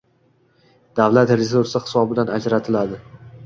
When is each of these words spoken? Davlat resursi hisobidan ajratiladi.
Davlat 1.01 1.35
resursi 1.37 1.85
hisobidan 1.85 2.35
ajratiladi. 2.41 3.03